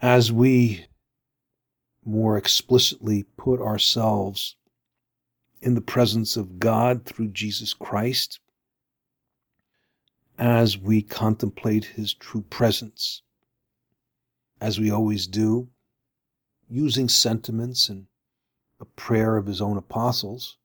as 0.00 0.32
we 0.32 0.86
more 2.04 2.36
explicitly 2.36 3.24
put 3.36 3.60
ourselves 3.60 4.56
in 5.60 5.74
the 5.74 5.80
presence 5.80 6.36
of 6.36 6.58
God 6.58 7.04
through 7.04 7.28
Jesus 7.28 7.74
Christ, 7.74 8.40
as 10.38 10.78
we 10.78 11.02
contemplate 11.02 11.84
his 11.84 12.14
true 12.14 12.40
presence, 12.48 13.22
as 14.58 14.80
we 14.80 14.90
always 14.90 15.26
do, 15.26 15.68
using 16.70 17.08
sentiments 17.08 17.90
and 17.90 18.06
a 18.80 18.86
prayer 18.86 19.36
of 19.36 19.46
his 19.46 19.60
own 19.60 19.76
apostles, 19.76 20.56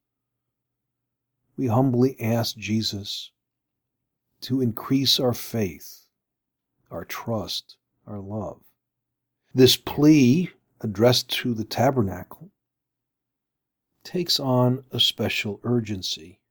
we 1.57 1.67
humbly 1.67 2.15
ask 2.21 2.55
Jesus 2.55 3.31
to 4.41 4.61
increase 4.61 5.19
our 5.19 5.33
faith, 5.33 6.05
our 6.89 7.03
trust, 7.03 7.75
our 8.07 8.19
love. 8.19 8.61
This 9.55 9.77
plea 9.77 10.51
addressed 10.81 11.29
to 11.29 11.53
the 11.53 11.63
tabernacle 11.63 12.51
takes 14.03 14.37
on 14.37 14.83
a 14.91 14.99
special 14.99 15.61
urgency 15.63 16.41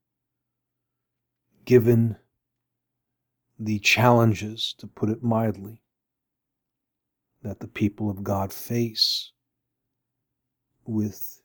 given 1.67 2.17
the 3.59 3.79
challenges, 3.81 4.75
to 4.79 4.87
put 4.87 5.11
it 5.11 5.23
mildly, 5.23 5.83
that 7.43 7.61
the 7.61 7.69
people 7.69 8.09
of 8.09 8.25
God 8.25 8.55
face 8.55 9.33
with 10.87 11.43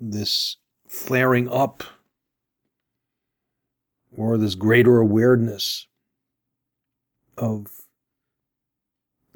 this 0.00 0.56
flaring 0.88 1.46
up 1.46 1.84
or 4.16 4.38
this 4.38 4.54
greater 4.54 4.96
awareness 4.98 5.88
of 7.36 7.85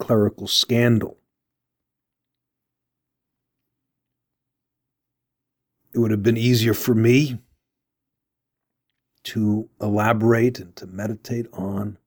clerical 0.01 0.49
scandal. 0.49 1.19
It 5.95 5.99
would 5.99 6.11
have 6.11 6.23
been 6.23 6.37
easier 6.37 6.75
for 6.75 6.95
me 6.95 7.39
to 9.25 9.69
elaborate 9.81 10.59
and 10.59 10.75
to 10.77 10.87
meditate 10.87 11.47
on 11.53 11.99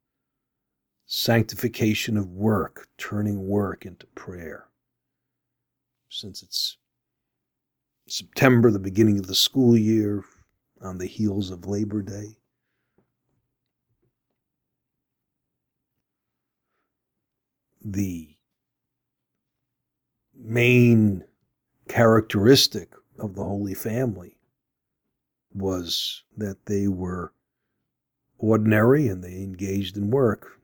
sanctification 1.06 2.18
of 2.18 2.28
work, 2.32 2.88
turning 2.98 3.48
work 3.48 3.86
into 3.86 4.08
prayer. 4.08 4.66
Since 6.10 6.44
it's 6.44 6.78
September, 8.08 8.72
the 8.72 8.80
beginning 8.80 9.20
of 9.20 9.28
the 9.28 9.36
school 9.36 9.78
year, 9.78 10.24
on 10.82 10.98
the 10.98 11.06
heels 11.08 11.50
of 11.50 11.66
Labor 11.66 12.02
Day. 12.02 12.36
The 17.84 18.36
main 20.36 21.24
characteristic 21.88 22.94
of 23.20 23.36
the 23.36 23.44
Holy 23.44 23.74
Family 23.74 24.38
was 25.54 26.24
that 26.38 26.66
they 26.66 26.88
were 26.88 27.34
ordinary 28.38 29.08
and 29.08 29.24
they 29.24 29.36
engaged 29.36 29.98
in 29.98 30.10
work. 30.10 30.60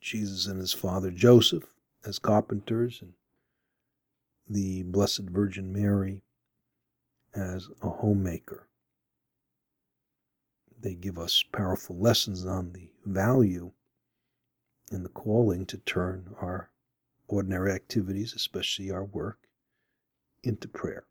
Jesus 0.00 0.46
and 0.46 0.60
his 0.60 0.72
father 0.72 1.10
Joseph 1.10 1.64
as 2.04 2.18
carpenters, 2.18 3.00
and 3.00 3.14
the 4.48 4.82
Blessed 4.82 5.30
Virgin 5.30 5.72
Mary 5.72 6.22
as 7.34 7.68
a 7.82 7.88
homemaker. 7.88 8.68
They 10.78 10.94
give 10.94 11.18
us 11.18 11.42
powerful 11.50 11.96
lessons 11.96 12.44
on 12.44 12.72
the 12.72 12.90
value 13.06 13.72
in 14.94 15.02
the 15.02 15.08
calling 15.10 15.66
to 15.66 15.76
turn 15.78 16.34
our 16.40 16.70
ordinary 17.28 17.72
activities, 17.72 18.32
especially 18.34 18.90
our 18.90 19.04
work, 19.04 19.38
into 20.42 20.68
prayer. 20.68 21.04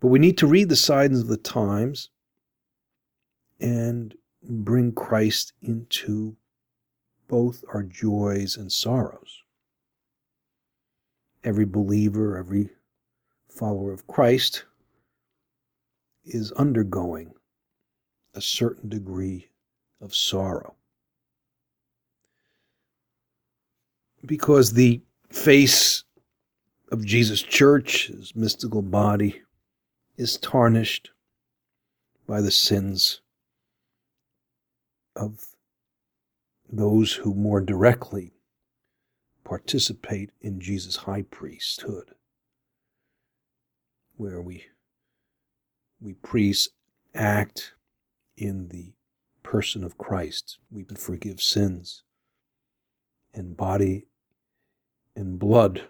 But 0.00 0.08
we 0.08 0.18
need 0.18 0.38
to 0.38 0.46
read 0.48 0.68
the 0.68 0.76
signs 0.76 1.20
of 1.20 1.28
the 1.28 1.36
times 1.36 2.10
and 3.60 4.14
bring 4.42 4.92
Christ 4.92 5.52
into 5.62 6.36
both 7.28 7.64
our 7.72 7.84
joys 7.84 8.56
and 8.56 8.72
sorrows. 8.72 9.42
Every 11.44 11.64
believer, 11.64 12.36
every 12.36 12.70
follower 13.48 13.92
of 13.92 14.06
Christ 14.06 14.64
is 16.24 16.52
undergoing 16.52 17.34
a 18.34 18.40
certain 18.40 18.88
degree 18.88 19.48
of 20.02 20.14
sorrow. 20.14 20.74
Because 24.26 24.72
the 24.72 25.00
face 25.30 26.04
of 26.90 27.06
Jesus' 27.06 27.42
church, 27.42 28.08
his 28.08 28.36
mystical 28.36 28.82
body, 28.82 29.40
is 30.16 30.36
tarnished 30.36 31.10
by 32.26 32.40
the 32.40 32.50
sins 32.50 33.20
of 35.16 35.46
those 36.70 37.12
who 37.14 37.34
more 37.34 37.60
directly 37.60 38.32
participate 39.44 40.30
in 40.40 40.60
Jesus' 40.60 40.96
high 40.96 41.22
priesthood, 41.22 42.14
where 44.16 44.40
we, 44.40 44.66
we 46.00 46.14
priests 46.14 46.68
act 47.14 47.74
in 48.36 48.68
the 48.68 48.92
person 49.42 49.84
of 49.84 49.98
Christ. 49.98 50.58
We 50.70 50.84
can 50.84 50.96
forgive 50.96 51.40
sins. 51.40 52.02
And 53.34 53.56
body 53.56 54.06
and 55.16 55.38
blood 55.38 55.82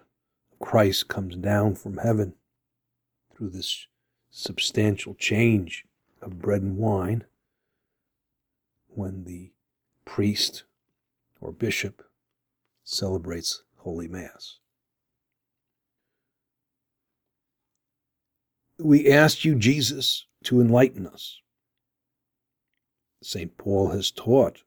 Christ 0.59 1.07
comes 1.07 1.35
down 1.35 1.75
from 1.75 1.97
heaven 1.97 2.35
through 3.35 3.49
this 3.49 3.87
substantial 4.29 5.13
change 5.13 5.85
of 6.21 6.39
bread 6.39 6.61
and 6.61 6.77
wine 6.77 7.25
when 8.87 9.25
the 9.25 9.51
priest 10.05 10.63
or 11.41 11.51
bishop 11.51 12.03
celebrates 12.83 13.63
Holy 13.77 14.07
Mass. 14.07 14.59
We 18.79 19.11
ask 19.11 19.45
you, 19.45 19.55
Jesus, 19.55 20.25
to 20.45 20.59
enlighten 20.59 21.05
us 21.07 21.39
St. 23.25 23.57
Paul 23.57 23.89
has 23.89 24.11
taught, 24.11 24.63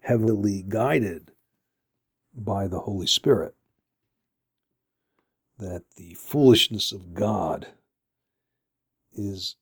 heavily 0.00 0.64
guided 0.66 1.32
by 2.34 2.66
the 2.66 2.80
Holy 2.80 3.06
Spirit, 3.06 3.54
that 5.58 5.84
the 5.96 6.14
foolishness 6.14 6.92
of 6.92 7.14
God 7.14 7.68
is 9.12 9.56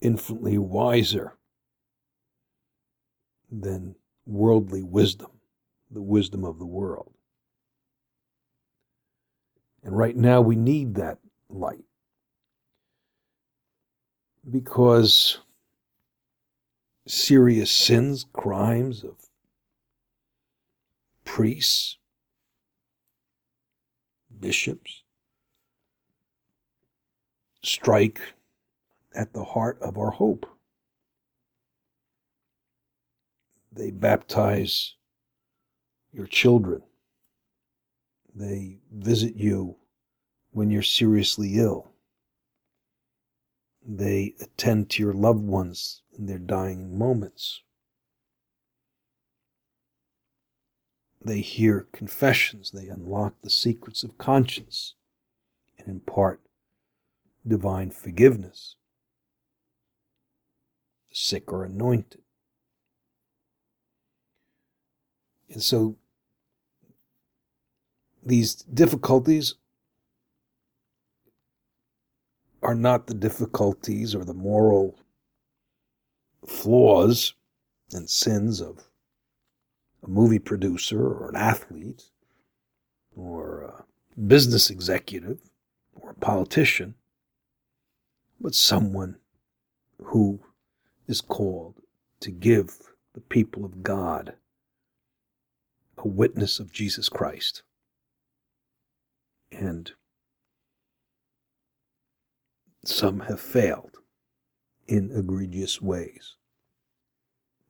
infinitely 0.00 0.58
wiser 0.58 1.36
than 3.50 3.94
worldly 4.26 4.82
wisdom, 4.82 5.30
the 5.90 6.02
wisdom 6.02 6.44
of 6.44 6.58
the 6.58 6.66
world. 6.66 7.12
And 9.82 9.96
right 9.96 10.16
now 10.16 10.40
we 10.40 10.56
need 10.56 10.94
that 10.94 11.18
light 11.48 11.84
because 14.50 15.38
serious 17.06 17.70
sins, 17.70 18.26
crimes 18.32 19.04
of 19.04 19.16
priests, 21.24 21.98
bishops, 24.40 25.02
strike 27.62 28.20
at 29.14 29.32
the 29.32 29.44
heart 29.44 29.78
of 29.80 29.98
our 29.98 30.10
hope. 30.10 30.46
They 33.72 33.90
baptize 33.90 34.94
your 36.12 36.26
children. 36.26 36.82
They 38.34 38.78
visit 38.92 39.36
you 39.36 39.76
when 40.52 40.70
you're 40.70 40.82
seriously 40.82 41.58
ill. 41.58 41.93
They 43.86 44.34
attend 44.40 44.88
to 44.90 45.02
your 45.02 45.12
loved 45.12 45.44
ones 45.44 46.02
in 46.16 46.26
their 46.26 46.38
dying 46.38 46.98
moments. 46.98 47.60
They 51.22 51.40
hear 51.40 51.86
confessions. 51.92 52.70
They 52.70 52.88
unlock 52.88 53.34
the 53.42 53.50
secrets 53.50 54.02
of 54.02 54.16
conscience 54.16 54.94
and 55.78 55.88
impart 55.88 56.40
divine 57.46 57.90
forgiveness. 57.90 58.76
The 61.10 61.16
sick 61.16 61.52
are 61.52 61.64
anointed. 61.64 62.22
And 65.50 65.62
so 65.62 65.96
these 68.24 68.54
difficulties 68.54 69.54
are 72.64 72.74
not 72.74 73.06
the 73.06 73.14
difficulties 73.14 74.14
or 74.14 74.24
the 74.24 74.34
moral 74.34 74.98
flaws 76.46 77.34
and 77.92 78.08
sins 78.08 78.60
of 78.60 78.84
a 80.02 80.08
movie 80.08 80.38
producer 80.38 81.00
or 81.00 81.28
an 81.28 81.36
athlete 81.36 82.04
or 83.14 83.62
a 83.62 84.20
business 84.20 84.70
executive 84.70 85.38
or 85.94 86.10
a 86.10 86.14
politician, 86.14 86.94
but 88.40 88.54
someone 88.54 89.16
who 90.02 90.40
is 91.06 91.20
called 91.20 91.74
to 92.20 92.30
give 92.30 92.78
the 93.12 93.20
people 93.20 93.64
of 93.64 93.82
God 93.82 94.34
a 95.98 96.08
witness 96.08 96.58
of 96.58 96.72
Jesus 96.72 97.08
Christ. 97.08 97.62
And 99.52 99.92
some 102.88 103.20
have 103.20 103.40
failed 103.40 103.98
in 104.86 105.10
egregious 105.10 105.80
ways. 105.80 106.36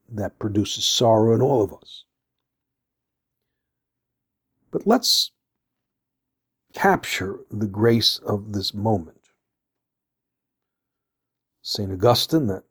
That 0.09 0.39
produces 0.39 0.85
sorrow 0.85 1.33
in 1.33 1.41
all 1.41 1.63
of 1.63 1.73
us. 1.73 2.05
But 4.71 4.85
let's 4.85 5.31
capture 6.73 7.39
the 7.49 7.67
grace 7.67 8.19
of 8.19 8.53
this 8.53 8.73
moment. 8.73 9.21
St. 11.61 11.91
Augustine, 11.91 12.47
that 12.47 12.63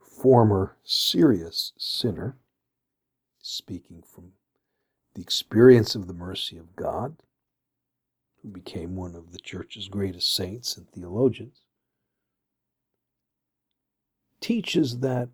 former 0.00 0.76
serious 0.84 1.72
sinner, 1.78 2.36
speaking 3.40 4.02
from 4.02 4.32
the 5.14 5.22
experience 5.22 5.94
of 5.94 6.08
the 6.08 6.12
mercy 6.12 6.58
of 6.58 6.76
God, 6.76 7.22
who 8.42 8.48
became 8.48 8.96
one 8.96 9.14
of 9.14 9.32
the 9.32 9.38
church's 9.38 9.88
greatest 9.88 10.34
saints 10.34 10.76
and 10.76 10.88
theologians, 10.90 11.62
teaches 14.40 15.00
that 15.00 15.28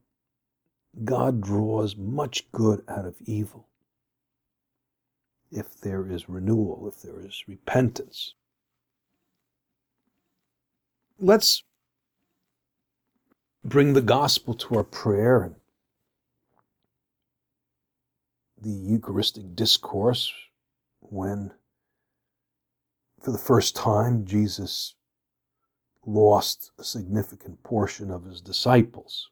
God 1.05 1.41
draws 1.41 1.97
much 1.97 2.51
good 2.53 2.83
out 2.89 3.05
of 3.05 3.17
evil 3.25 3.69
if 5.51 5.81
there 5.81 6.11
is 6.11 6.29
renewal, 6.29 6.89
if 6.89 7.01
there 7.03 7.21
is 7.21 7.45
repentance. 7.47 8.35
Let's 11.19 11.63
bring 13.65 13.93
the 13.93 14.03
gospel 14.03 14.55
to 14.55 14.77
our 14.77 14.85
prayer 14.85 15.43
and 15.43 15.55
the 18.61 18.71
Eucharistic 18.71 19.55
discourse 19.55 20.33
when, 21.01 21.53
for 23.21 23.31
the 23.31 23.39
first 23.39 23.77
time, 23.77 24.25
Jesus 24.25 24.95
lost 26.07 26.71
a 26.79 26.85
significant 26.85 27.63
portion 27.63 28.11
of 28.11 28.25
his 28.25 28.41
disciples. 28.41 29.31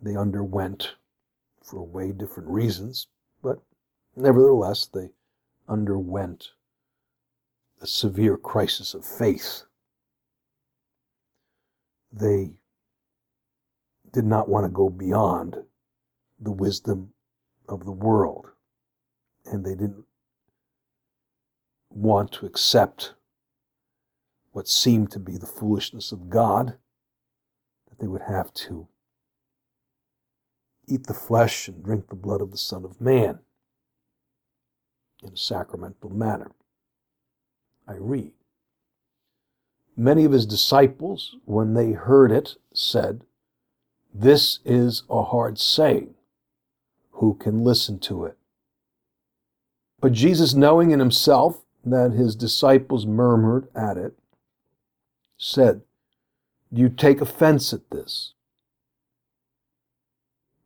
They 0.00 0.16
underwent, 0.16 0.94
for 1.62 1.86
way 1.86 2.12
different 2.12 2.48
reasons, 2.48 3.06
but 3.42 3.60
nevertheless, 4.16 4.86
they 4.86 5.10
underwent 5.68 6.50
a 7.80 7.86
severe 7.86 8.36
crisis 8.36 8.94
of 8.94 9.04
faith. 9.04 9.62
They 12.12 12.52
did 14.12 14.24
not 14.24 14.48
want 14.48 14.64
to 14.64 14.70
go 14.70 14.88
beyond 14.90 15.56
the 16.40 16.52
wisdom 16.52 17.12
of 17.68 17.84
the 17.84 17.92
world, 17.92 18.46
and 19.44 19.64
they 19.64 19.74
didn't 19.74 20.04
want 21.90 22.32
to 22.32 22.46
accept 22.46 23.14
what 24.54 24.68
seemed 24.68 25.10
to 25.10 25.18
be 25.18 25.36
the 25.36 25.46
foolishness 25.46 26.12
of 26.12 26.30
God, 26.30 26.74
that 27.88 27.98
they 27.98 28.06
would 28.06 28.22
have 28.22 28.54
to 28.54 28.86
eat 30.86 31.08
the 31.08 31.12
flesh 31.12 31.66
and 31.66 31.82
drink 31.84 32.08
the 32.08 32.14
blood 32.14 32.40
of 32.40 32.52
the 32.52 32.56
Son 32.56 32.84
of 32.84 33.00
Man 33.00 33.40
in 35.24 35.32
a 35.32 35.36
sacramental 35.36 36.08
manner. 36.08 36.52
I 37.88 37.94
read. 37.98 38.30
Many 39.96 40.24
of 40.24 40.30
his 40.30 40.46
disciples, 40.46 41.34
when 41.44 41.74
they 41.74 41.90
heard 41.90 42.30
it, 42.30 42.54
said, 42.72 43.22
This 44.14 44.60
is 44.64 45.02
a 45.10 45.24
hard 45.24 45.58
saying. 45.58 46.14
Who 47.14 47.34
can 47.34 47.64
listen 47.64 47.98
to 48.00 48.24
it? 48.24 48.36
But 50.00 50.12
Jesus, 50.12 50.54
knowing 50.54 50.92
in 50.92 51.00
himself 51.00 51.64
that 51.84 52.12
his 52.12 52.36
disciples 52.36 53.04
murmured 53.04 53.66
at 53.74 53.96
it, 53.96 54.16
said, 55.44 55.82
Do 56.72 56.80
you 56.80 56.88
take 56.88 57.20
offense 57.20 57.74
at 57.74 57.90
this? 57.90 58.32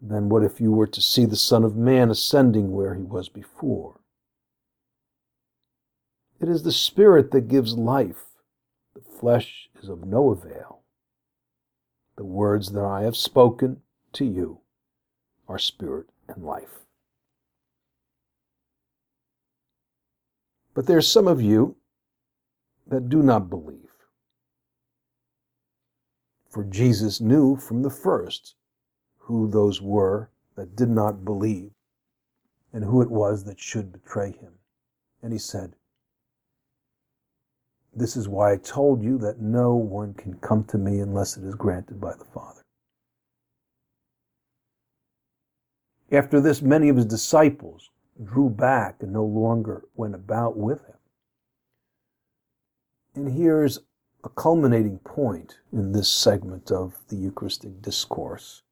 Then 0.00 0.28
what 0.28 0.44
if 0.44 0.60
you 0.60 0.70
were 0.70 0.86
to 0.86 1.02
see 1.02 1.24
the 1.24 1.34
Son 1.34 1.64
of 1.64 1.76
Man 1.76 2.10
ascending 2.10 2.70
where 2.70 2.94
he 2.94 3.02
was 3.02 3.28
before? 3.28 4.00
It 6.40 6.48
is 6.48 6.62
the 6.62 6.70
Spirit 6.70 7.32
that 7.32 7.48
gives 7.48 7.74
life. 7.76 8.26
The 8.94 9.00
flesh 9.00 9.68
is 9.82 9.88
of 9.88 10.06
no 10.06 10.30
avail. 10.30 10.82
The 12.16 12.24
words 12.24 12.70
that 12.72 12.84
I 12.84 13.02
have 13.02 13.16
spoken 13.16 13.82
to 14.12 14.24
you 14.24 14.60
are 15.48 15.58
spirit 15.58 16.06
and 16.28 16.44
life. 16.44 16.80
But 20.74 20.86
there 20.86 20.98
are 20.98 21.02
some 21.02 21.26
of 21.26 21.42
you 21.42 21.76
that 22.86 23.08
do 23.08 23.22
not 23.22 23.50
believe. 23.50 23.87
For 26.48 26.64
Jesus 26.64 27.20
knew 27.20 27.56
from 27.56 27.82
the 27.82 27.90
first 27.90 28.54
who 29.18 29.48
those 29.48 29.82
were 29.82 30.30
that 30.56 30.74
did 30.76 30.88
not 30.88 31.24
believe 31.24 31.70
and 32.72 32.84
who 32.84 33.02
it 33.02 33.10
was 33.10 33.44
that 33.44 33.60
should 33.60 33.92
betray 33.92 34.32
him. 34.32 34.52
And 35.22 35.32
he 35.32 35.38
said, 35.38 35.74
This 37.94 38.16
is 38.16 38.28
why 38.28 38.52
I 38.52 38.56
told 38.56 39.02
you 39.02 39.18
that 39.18 39.40
no 39.40 39.74
one 39.74 40.14
can 40.14 40.34
come 40.34 40.64
to 40.64 40.78
me 40.78 41.00
unless 41.00 41.36
it 41.36 41.44
is 41.44 41.54
granted 41.54 42.00
by 42.00 42.14
the 42.14 42.24
Father. 42.24 42.62
After 46.10 46.40
this, 46.40 46.62
many 46.62 46.88
of 46.88 46.96
his 46.96 47.04
disciples 47.04 47.90
drew 48.24 48.48
back 48.48 49.02
and 49.02 49.12
no 49.12 49.24
longer 49.24 49.84
went 49.94 50.14
about 50.14 50.56
with 50.56 50.84
him. 50.86 50.96
And 53.14 53.36
here's 53.36 53.80
a 54.24 54.28
culminating 54.28 54.98
point 54.98 55.58
in 55.72 55.92
this 55.92 56.10
segment 56.10 56.70
of 56.70 56.96
the 57.08 57.16
Eucharistic 57.16 57.80
discourse. 57.82 58.62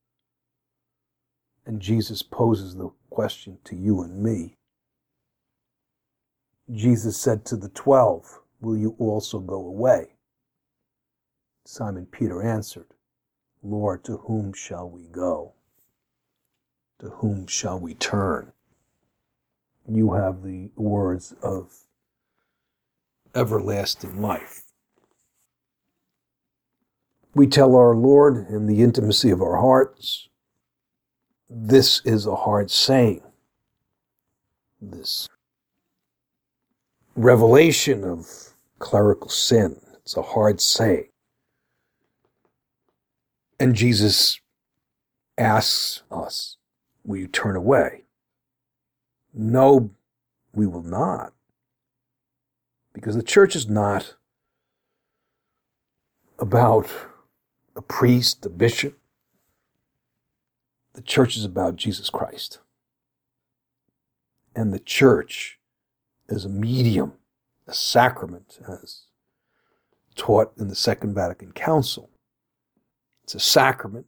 And 1.65 1.81
Jesus 1.81 2.23
poses 2.23 2.77
the 2.77 2.91
question 3.11 3.59
to 3.65 3.77
you 3.77 4.03
and 4.03 4.23
me. 4.23 4.57
Jesus 6.73 7.17
said 7.17 7.45
to 7.47 7.57
the 7.57 7.69
twelve, 7.71 8.41
Will 8.61 8.77
you 8.77 8.97
also 8.99 9.39
go 9.39 9.67
away? 9.67 10.09
Simon 11.65 12.07
Peter 12.07 12.43
answered, 12.43 12.87
Lord, 13.63 14.05
to 14.05 14.19
whom 14.19 14.53
shall 14.53 14.89
we 14.89 15.09
go? 15.09 15.55
To 17.01 17.11
whom 17.11 17.47
shall 17.47 17.79
we 17.79 17.95
turn? 17.95 18.53
You 19.89 20.15
have 20.15 20.43
the 20.43 20.71
words 20.77 21.35
of 21.43 21.73
everlasting 23.35 24.23
life. 24.23 24.66
We 27.37 27.47
tell 27.47 27.77
our 27.77 27.95
Lord 27.95 28.49
in 28.49 28.65
the 28.65 28.81
intimacy 28.83 29.29
of 29.29 29.43
our 29.43 29.59
hearts, 29.59 30.31
this 31.51 32.01
is 32.07 32.25
a 32.25 32.35
hard 32.35 32.71
saying. 32.71 33.21
This 34.81 35.29
revelation 37.15 38.05
of 38.05 38.27
clerical 38.79 39.29
sin. 39.29 39.79
It's 39.97 40.17
a 40.17 40.23
hard 40.23 40.63
saying. 40.63 41.09
And 43.61 43.75
Jesus 43.75 44.41
asks 45.37 46.05
us, 46.11 46.57
Will 47.05 47.19
you 47.19 47.29
turn 47.29 47.55
away? 47.55 48.05
No, 49.35 49.91
we 50.55 50.67
will 50.67 50.83
not. 50.83 51.35
Because 52.95 53.15
the 53.15 53.23
church 53.23 53.55
is 53.55 53.69
not 53.69 54.15
about 56.39 56.89
a 57.77 57.83
priest, 57.83 58.45
a 58.47 58.51
bishop. 58.51 58.99
The 60.95 61.03
church 61.03 61.37
is 61.37 61.45
about 61.45 61.77
Jesus 61.77 62.11
Christ. 62.11 62.61
and 64.55 64.73
the 64.73 64.79
church 64.81 65.59
is 66.29 66.45
a 66.45 66.49
medium, 66.49 67.15
a 67.67 67.75
sacrament, 67.75 68.59
as 68.69 69.03
taught 70.17 70.53
in 70.59 70.69
the 70.69 70.75
Second 70.77 71.15
Vatican 71.15 71.53
Council. 71.53 72.11
It's 73.25 73.35
a 73.35 73.41
sacrament 73.41 74.07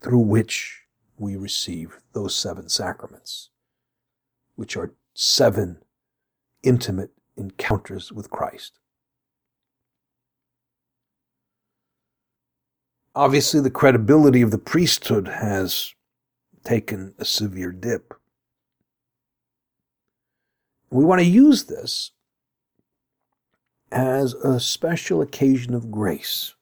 through 0.00 0.20
which 0.20 0.82
we 1.18 1.36
receive 1.36 1.98
those 2.14 2.34
seven 2.34 2.68
sacraments, 2.68 3.50
which 4.56 4.76
are 4.76 4.94
seven 5.14 5.82
intimate 6.62 7.10
encounters 7.36 8.12
with 8.12 8.30
Christ. 8.30 8.78
Obviously, 13.14 13.60
the 13.60 13.70
credibility 13.70 14.40
of 14.40 14.50
the 14.50 14.58
priesthood 14.58 15.28
has 15.28 15.94
taken 16.64 17.14
a 17.18 17.24
severe 17.24 17.70
dip. 17.70 18.14
We 20.90 21.04
want 21.04 21.20
to 21.20 21.26
use 21.26 21.64
this 21.64 22.12
as 23.90 24.32
a 24.34 24.58
special 24.58 25.20
occasion 25.20 25.74
of 25.74 25.90
grace, 25.90 26.54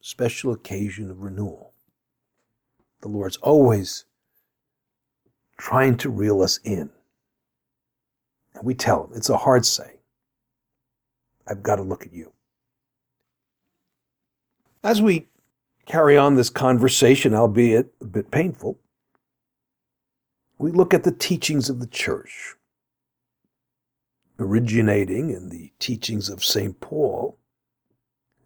special 0.00 0.52
occasion 0.52 1.10
of 1.10 1.22
renewal. 1.22 1.74
The 3.02 3.08
Lord's 3.08 3.36
always 3.38 4.06
trying 5.58 5.98
to 5.98 6.08
reel 6.08 6.40
us 6.40 6.58
in. 6.64 6.90
And 8.54 8.64
we 8.64 8.74
tell 8.74 9.04
him, 9.04 9.10
it's 9.14 9.28
a 9.28 9.36
hard 9.36 9.66
say. 9.66 9.96
I've 11.46 11.62
got 11.62 11.76
to 11.76 11.82
look 11.82 12.06
at 12.06 12.12
you. 12.12 12.32
As 14.82 15.02
we 15.02 15.26
carry 15.88 16.18
on 16.18 16.36
this 16.36 16.50
conversation, 16.50 17.34
albeit 17.34 17.94
a 18.00 18.04
bit 18.04 18.30
painful, 18.30 18.78
we 20.58 20.70
look 20.70 20.92
at 20.92 21.02
the 21.02 21.12
teachings 21.12 21.70
of 21.70 21.80
the 21.80 21.86
church, 21.86 22.56
originating 24.38 25.30
in 25.30 25.48
the 25.48 25.72
teachings 25.78 26.28
of 26.28 26.44
St. 26.44 26.78
Paul, 26.80 27.38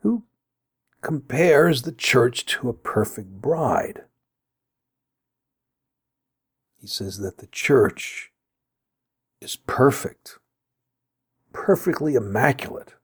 who 0.01 0.23
compares 1.01 1.83
the 1.83 1.93
church 1.93 2.47
to 2.47 2.69
a 2.69 2.75
perfect 2.75 3.43
bride. 3.43 4.05
He 6.81 6.87
says 6.87 7.19
that 7.19 7.39
the 7.39 7.49
church 7.49 8.31
is 9.41 9.57
perfect, 9.57 10.39
perfectly 11.53 12.15
immaculate, 12.15 12.95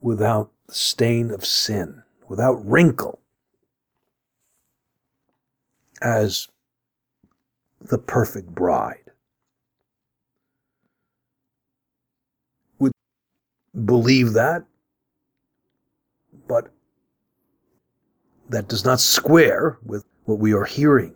without 0.00 0.52
the 0.68 0.74
stain 0.74 1.32
of 1.32 1.44
sin 1.44 2.03
without 2.28 2.64
wrinkle 2.66 3.20
as 6.02 6.48
the 7.80 7.98
perfect 7.98 8.48
bride. 8.54 9.10
Would 12.78 12.92
believe 13.84 14.32
that, 14.34 14.64
but 16.48 16.68
that 18.48 18.68
does 18.68 18.84
not 18.84 19.00
square 19.00 19.78
with 19.84 20.04
what 20.24 20.38
we 20.38 20.52
are 20.52 20.64
hearing, 20.64 21.14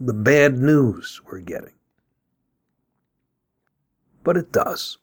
the 0.00 0.14
bad 0.14 0.58
news 0.58 1.20
we're 1.26 1.40
getting. 1.40 1.74
But 4.24 4.36
it 4.36 4.52
does. 4.52 4.98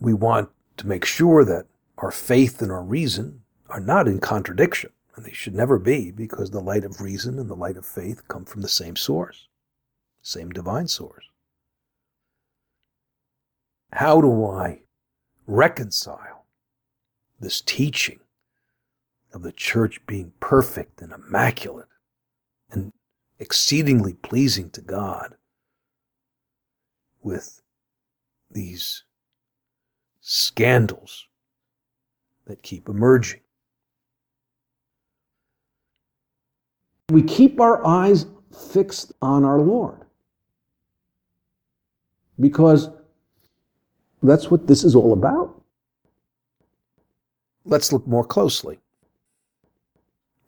We 0.00 0.12
want 0.14 0.50
to 0.78 0.86
make 0.86 1.04
sure 1.04 1.44
that 1.44 1.66
our 1.98 2.10
faith 2.10 2.60
and 2.60 2.72
our 2.72 2.82
reason 2.82 3.43
are 3.68 3.80
not 3.80 4.06
in 4.06 4.20
contradiction, 4.20 4.90
and 5.16 5.24
they 5.24 5.32
should 5.32 5.54
never 5.54 5.78
be, 5.78 6.10
because 6.10 6.50
the 6.50 6.60
light 6.60 6.84
of 6.84 7.00
reason 7.00 7.38
and 7.38 7.48
the 7.48 7.56
light 7.56 7.76
of 7.76 7.86
faith 7.86 8.26
come 8.28 8.44
from 8.44 8.62
the 8.62 8.68
same 8.68 8.96
source, 8.96 9.48
same 10.22 10.50
divine 10.50 10.88
source. 10.88 11.24
How 13.92 14.20
do 14.20 14.44
I 14.44 14.80
reconcile 15.46 16.46
this 17.38 17.60
teaching 17.60 18.18
of 19.32 19.42
the 19.42 19.52
church 19.52 20.04
being 20.06 20.32
perfect 20.40 21.00
and 21.00 21.12
immaculate 21.12 21.88
and 22.70 22.92
exceedingly 23.38 24.14
pleasing 24.14 24.70
to 24.70 24.80
God 24.80 25.36
with 27.22 27.62
these 28.50 29.04
scandals 30.20 31.28
that 32.46 32.62
keep 32.62 32.88
emerging? 32.88 33.40
We 37.10 37.22
keep 37.22 37.60
our 37.60 37.84
eyes 37.86 38.26
fixed 38.72 39.12
on 39.20 39.44
our 39.44 39.60
Lord. 39.60 40.04
Because 42.40 42.88
that's 44.22 44.50
what 44.50 44.66
this 44.66 44.84
is 44.84 44.94
all 44.94 45.12
about. 45.12 45.60
Let's 47.64 47.92
look 47.92 48.06
more 48.06 48.24
closely. 48.24 48.78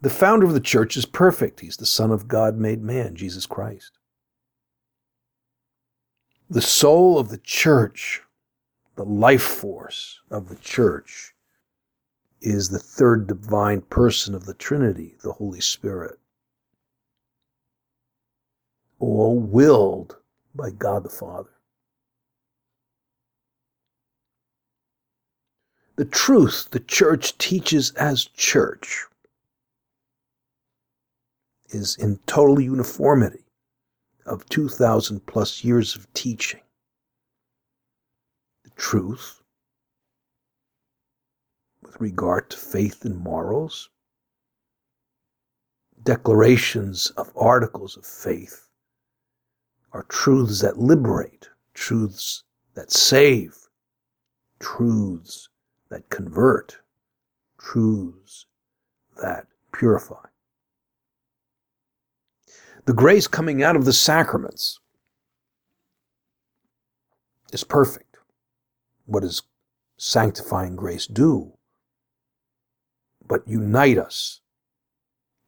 The 0.01 0.11
founder 0.11 0.47
of 0.47 0.53
the 0.53 0.61
church 0.61 0.97
is 0.97 1.07
perfect. 1.07 1.61
He's 1.61 1.77
the 1.77 1.87
Son 1.87 2.11
of 2.11 2.29
God 2.29 2.57
made 2.57 2.83
man, 2.83 3.15
Jesus 3.15 3.47
Christ. 3.47 3.99
The 6.49 6.63
soul 6.63 7.19
of 7.19 7.29
the 7.29 7.39
church, 7.39 8.23
the 8.95 9.05
life 9.05 9.43
force 9.43 10.21
of 10.31 10.49
the 10.49 10.57
church, 10.57 11.35
is 12.41 12.69
the 12.69 12.79
third 12.79 13.27
divine 13.27 13.81
person 13.83 14.35
of 14.35 14.45
the 14.45 14.55
Trinity, 14.55 15.17
the 15.23 15.33
Holy 15.33 15.61
Spirit 15.61 16.19
all 18.99 19.39
willed 19.39 20.17
by 20.55 20.71
God 20.71 21.05
the 21.05 21.09
Father. 21.09 21.51
The 25.97 26.05
truth 26.05 26.69
the 26.71 26.81
church 26.81 27.39
teaches 27.39 27.91
as 27.93 28.25
church 28.25 29.07
is 31.71 31.97
in 31.97 32.19
total 32.27 32.61
uniformity 32.61 33.45
of 34.27 34.47
2,000 34.49 35.25
plus 35.27 35.65
years 35.65 35.97
of 35.97 36.13
teaching. 36.13 36.61
The 38.65 38.71
truth 38.71 39.43
with 41.83 41.99
regard 42.01 42.51
to 42.51 42.57
faith 42.57 43.05
and 43.05 43.17
morals, 43.17 43.89
declarations 46.03 47.11
of 47.17 47.33
articles 47.37 47.97
of 47.97 48.05
faith, 48.05 48.66
are 49.97 50.03
truths 50.11 50.61
that 50.61 50.77
liberate, 50.77 51.49
truths 51.73 52.45
that 52.75 52.93
save, 52.93 53.57
truths 54.61 55.49
that 55.89 56.11
convert, 56.11 56.81
truths 57.59 58.45
that 59.23 59.47
purify. 59.73 60.27
The 62.85 62.93
grace 62.93 63.27
coming 63.27 63.63
out 63.63 63.75
of 63.75 63.87
the 63.87 63.93
sacraments 63.95 64.81
is 67.51 67.65
perfect. 67.65 68.19
What 69.07 69.21
does 69.21 69.45
sanctifying 69.97 70.77
grace 70.77 71.07
do? 71.07 71.55
But 73.27 73.49
unite 73.49 73.97
us 73.97 74.43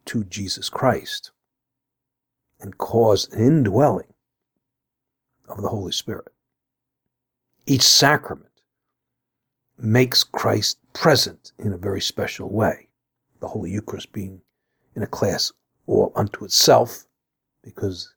to 0.06 0.24
Jesus 0.24 0.70
Christ 0.70 1.32
and 2.58 2.78
cause 2.78 3.28
an 3.30 3.40
indwelling 3.46 4.14
of 5.48 5.62
the 5.62 5.68
Holy 5.68 5.92
Spirit. 5.92 6.28
Each 7.66 7.82
sacrament 7.82 8.48
makes 9.78 10.24
Christ 10.24 10.78
present 10.92 11.52
in 11.58 11.72
a 11.72 11.78
very 11.78 12.00
special 12.00 12.50
way. 12.50 12.88
The 13.40 13.48
Holy 13.48 13.70
Eucharist 13.70 14.12
being 14.12 14.40
in 14.96 15.02
a 15.02 15.06
class 15.06 15.52
all 15.86 16.12
unto 16.16 16.44
itself 16.44 17.04
because 17.62 18.14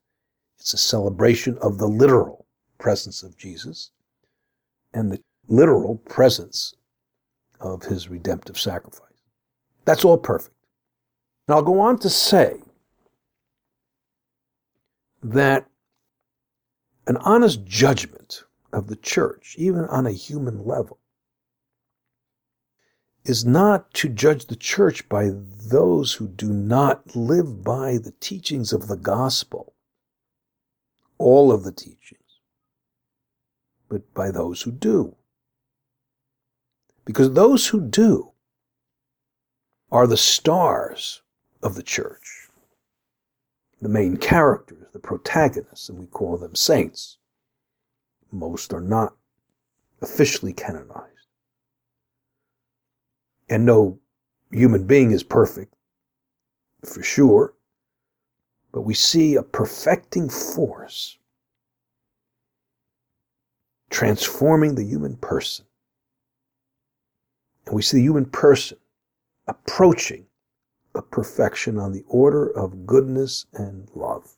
it's 0.58 0.74
a 0.74 0.78
celebration 0.78 1.58
of 1.58 1.78
the 1.78 1.88
literal 1.88 2.46
presence 2.78 3.22
of 3.22 3.36
Jesus 3.36 3.90
and 4.94 5.10
the 5.10 5.20
literal 5.48 5.96
presence 5.96 6.74
of 7.60 7.82
his 7.84 8.08
redemptive 8.08 8.58
sacrifice. 8.58 9.08
That's 9.84 10.04
all 10.04 10.18
perfect. 10.18 10.56
Now 11.48 11.56
I'll 11.56 11.62
go 11.62 11.80
on 11.80 11.98
to 11.98 12.10
say 12.10 12.60
that 15.22 15.66
an 17.06 17.16
honest 17.18 17.64
judgment 17.64 18.44
of 18.72 18.86
the 18.86 18.96
church, 18.96 19.54
even 19.58 19.84
on 19.86 20.06
a 20.06 20.12
human 20.12 20.64
level, 20.64 20.98
is 23.24 23.44
not 23.44 23.92
to 23.94 24.08
judge 24.08 24.46
the 24.46 24.56
church 24.56 25.08
by 25.08 25.30
those 25.32 26.14
who 26.14 26.26
do 26.28 26.52
not 26.52 27.14
live 27.14 27.62
by 27.62 27.98
the 27.98 28.12
teachings 28.20 28.72
of 28.72 28.88
the 28.88 28.96
gospel, 28.96 29.74
all 31.18 31.52
of 31.52 31.62
the 31.62 31.72
teachings, 31.72 32.40
but 33.88 34.12
by 34.14 34.30
those 34.30 34.62
who 34.62 34.72
do. 34.72 35.14
Because 37.04 37.32
those 37.32 37.68
who 37.68 37.80
do 37.80 38.30
are 39.90 40.06
the 40.06 40.16
stars 40.16 41.20
of 41.62 41.74
the 41.74 41.82
church. 41.82 42.41
The 43.82 43.88
main 43.88 44.16
characters, 44.16 44.86
the 44.92 44.98
protagonists, 45.00 45.88
and 45.88 45.98
we 45.98 46.06
call 46.06 46.38
them 46.38 46.54
saints. 46.54 47.18
Most 48.30 48.72
are 48.72 48.80
not 48.80 49.14
officially 50.00 50.52
canonized. 50.52 51.08
And 53.48 53.66
no 53.66 53.98
human 54.52 54.86
being 54.86 55.10
is 55.10 55.24
perfect, 55.24 55.74
for 56.84 57.02
sure, 57.02 57.54
but 58.70 58.82
we 58.82 58.94
see 58.94 59.34
a 59.34 59.42
perfecting 59.42 60.30
force 60.30 61.18
transforming 63.90 64.76
the 64.76 64.84
human 64.84 65.16
person. 65.16 65.66
And 67.66 67.74
we 67.74 67.82
see 67.82 67.98
the 67.98 68.04
human 68.04 68.26
person 68.26 68.78
approaching 69.48 70.26
a 70.94 71.02
perfection 71.02 71.78
on 71.78 71.92
the 71.92 72.04
order 72.08 72.46
of 72.48 72.86
goodness 72.86 73.46
and 73.54 73.88
love. 73.94 74.36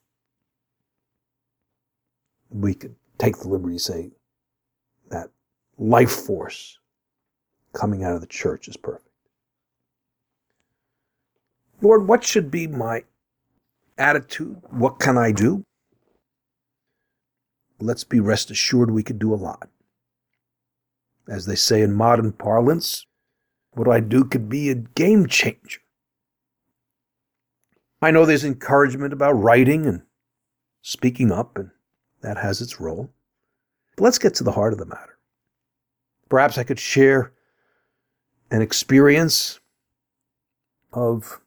We 2.51 2.75
could 2.75 2.95
take 3.19 3.39
the 3.39 3.49
liberty 3.49 3.77
to 3.77 3.83
say 3.83 4.11
that 5.11 5.31
life 5.79 6.13
force 6.13 6.79
coming 7.73 8.05
out 8.05 8.15
of 8.15 8.21
the 8.21 8.27
church 8.27 8.69
is 8.69 8.77
perfect. 8.77 9.09
Lord, 11.81 12.07
what 12.07 12.25
should 12.25 12.51
be 12.51 12.67
my 12.67 13.05
attitude? 13.99 14.63
What 14.71 15.01
can 15.01 15.19
I 15.19 15.33
do? 15.33 15.65
Let's 17.81 18.05
be 18.05 18.21
rest 18.21 18.51
assured 18.51 18.91
we 18.91 19.03
could 19.03 19.19
do 19.19 19.35
a 19.35 19.37
lot. 19.37 19.69
As 21.29 21.47
they 21.47 21.57
say 21.57 21.83
in 21.83 21.93
modern 21.93 22.33
parlance, 22.33 23.07
what 23.73 23.89
I 23.89 24.01
do 24.01 24.25
could 24.25 24.49
be 24.49 24.71
a 24.71 24.75
game 24.75 25.27
changer. 25.27 25.81
I 28.05 28.11
know 28.11 28.27
there's 28.27 28.45
encouragement 28.45 29.15
about 29.15 29.33
writing 29.33 29.87
and 29.87 30.03
speaking 30.83 31.33
up, 31.33 31.57
and 31.57 31.71
that 32.21 32.37
has 32.37 32.61
its 32.61 32.79
role. 32.79 33.11
But 33.97 34.05
let's 34.05 34.19
get 34.19 34.35
to 34.35 34.45
the 34.45 34.53
heart 34.53 34.75
of 34.75 34.79
the 34.79 34.85
matter. 34.85 35.19
Perhaps 36.29 36.59
I 36.59 36.65
could 36.65 36.79
share 36.79 37.33
an 38.51 38.61
experience 38.61 39.59
of 40.93 41.41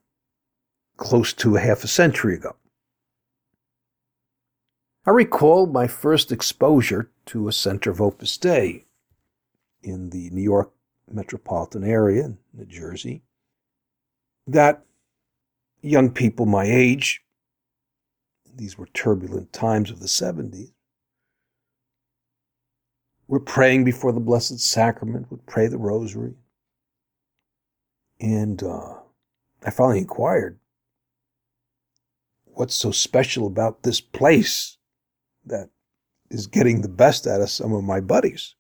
close 0.98 1.32
to 1.34 1.58
a 1.58 1.60
half 1.60 1.84
a 1.84 1.88
century 1.88 2.34
ago. 2.34 2.56
I 5.06 5.12
recall 5.12 5.68
my 5.68 5.86
first 5.86 6.32
exposure 6.32 7.12
to 7.28 7.48
a 7.48 7.54
center 7.54 7.92
of 7.92 8.02
Opus 8.02 8.36
Dei 8.36 8.86
in 9.84 10.10
the 10.10 10.32
New 10.32 10.42
York 10.42 10.72
metropolitan 11.08 11.84
area 11.84 12.26
in 12.26 12.40
New 12.52 12.66
Jersey 12.66 13.22
that 14.48 14.87
young 15.82 16.12
people 16.12 16.46
my 16.46 16.66
age, 16.66 17.22
these 18.56 18.78
were 18.78 18.88
turbulent 18.88 19.54
times 19.54 19.92
of 19.92 20.00
the 20.00 20.08
70s, 20.08 20.72
were 23.28 23.40
praying 23.40 23.84
before 23.84 24.12
the 24.12 24.20
Blessed 24.20 24.60
Sacrament, 24.60 25.30
would 25.30 25.46
pray 25.46 25.68
the 25.68 25.78
Rosary. 25.78 26.36
And 28.20 28.64
uh, 28.64 28.96
I 29.64 29.70
finally 29.70 30.00
inquired, 30.00 30.60
what's 32.46 32.76
so 32.76 32.92
special 32.92 33.46
about 33.46 33.84
this 33.84 34.02
place 34.02 34.78
that 35.46 35.70
is 36.30 36.48
getting 36.48 36.82
the 36.82 36.90
best 36.90 37.28
out 37.28 37.42
of 37.42 37.50
some 37.50 37.74
of 37.74 37.84
my 37.84 38.00
buddies? 38.00 38.56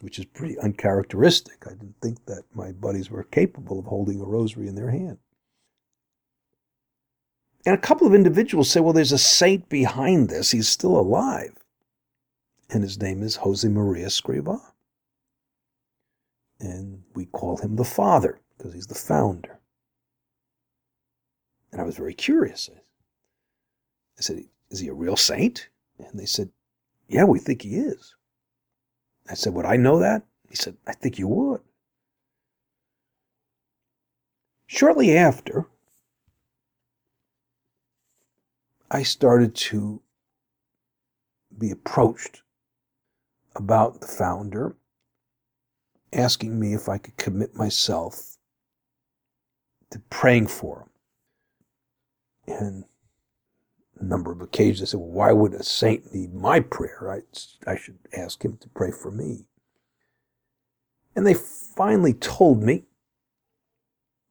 Which 0.00 0.18
is 0.18 0.24
pretty 0.24 0.58
uncharacteristic. 0.58 1.66
I 1.66 1.70
didn't 1.70 1.96
think 2.00 2.24
that 2.24 2.44
my 2.54 2.72
buddies 2.72 3.10
were 3.10 3.24
capable 3.24 3.78
of 3.78 3.84
holding 3.84 4.20
a 4.20 4.24
rosary 4.24 4.66
in 4.66 4.74
their 4.74 4.90
hand. 4.90 5.18
And 7.66 7.74
a 7.74 7.78
couple 7.80 8.06
of 8.06 8.14
individuals 8.14 8.70
say, 8.70 8.80
well, 8.80 8.92
there's 8.92 9.12
a 9.12 9.18
saint 9.18 9.68
behind 9.68 10.28
this. 10.28 10.50
He's 10.50 10.68
still 10.68 10.98
alive. 10.98 11.54
And 12.70 12.82
his 12.82 13.00
name 13.00 13.22
is 13.22 13.36
Jose 13.36 13.66
Maria 13.68 14.06
Escriva. 14.06 14.60
And 16.58 17.02
we 17.14 17.26
call 17.26 17.56
him 17.58 17.76
the 17.76 17.84
father 17.84 18.40
because 18.56 18.74
he's 18.74 18.86
the 18.86 18.94
founder. 18.94 19.58
And 21.72 21.80
I 21.80 21.84
was 21.84 21.96
very 21.96 22.14
curious. 22.14 22.70
I 24.18 24.22
said, 24.22 24.44
Is 24.70 24.80
he 24.80 24.88
a 24.88 24.94
real 24.94 25.16
saint? 25.16 25.68
And 25.98 26.18
they 26.18 26.26
said, 26.26 26.50
Yeah, 27.08 27.24
we 27.24 27.38
think 27.38 27.62
he 27.62 27.76
is. 27.76 28.14
I 29.28 29.34
said, 29.34 29.54
Would 29.54 29.66
I 29.66 29.76
know 29.76 29.98
that? 29.98 30.22
He 30.48 30.56
said, 30.56 30.76
I 30.86 30.92
think 30.92 31.18
you 31.18 31.28
would. 31.28 31.60
Shortly 34.66 35.16
after, 35.16 35.66
I 38.90 39.04
started 39.04 39.54
to 39.54 40.02
be 41.56 41.70
approached 41.70 42.42
about 43.54 44.00
the 44.00 44.06
founder, 44.06 44.76
asking 46.12 46.58
me 46.58 46.74
if 46.74 46.88
I 46.88 46.98
could 46.98 47.16
commit 47.16 47.54
myself 47.54 48.36
to 49.90 50.00
praying 50.10 50.48
for 50.48 50.88
him. 52.46 52.56
And 52.58 52.84
a 54.00 54.04
number 54.04 54.32
of 54.32 54.40
occasions 54.40 54.82
I 54.82 54.90
said, 54.90 55.00
well, 55.00 55.10
why 55.10 55.32
would 55.32 55.54
a 55.54 55.62
saint 55.62 56.12
need 56.12 56.34
my 56.34 56.58
prayer? 56.60 57.12
I, 57.66 57.70
I 57.70 57.76
should 57.76 57.98
ask 58.16 58.44
him 58.44 58.56
to 58.58 58.68
pray 58.70 58.90
for 58.90 59.10
me. 59.10 59.46
And 61.14 61.26
they 61.26 61.34
finally 61.34 62.14
told 62.14 62.62
me 62.62 62.84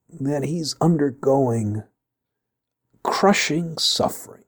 that 0.08 0.44
he's 0.44 0.76
undergoing 0.80 1.84
crushing 3.02 3.78
suffering. 3.78 4.44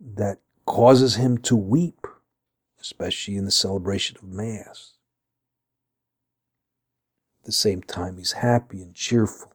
That 0.00 0.38
causes 0.66 1.16
him 1.16 1.38
to 1.38 1.56
weep, 1.56 2.06
especially 2.80 3.36
in 3.36 3.44
the 3.44 3.50
celebration 3.50 4.16
of 4.16 4.24
Mass. 4.24 4.94
At 7.42 7.46
the 7.46 7.52
same 7.52 7.82
time, 7.82 8.16
he's 8.16 8.32
happy 8.32 8.82
and 8.82 8.94
cheerful, 8.94 9.52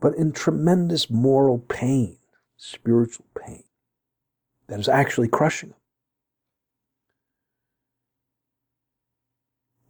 but 0.00 0.14
in 0.14 0.32
tremendous 0.32 1.10
moral 1.10 1.58
pain, 1.58 2.18
spiritual 2.56 3.26
pain, 3.38 3.64
that 4.68 4.80
is 4.80 4.88
actually 4.88 5.28
crushing 5.28 5.70
him. 5.70 5.76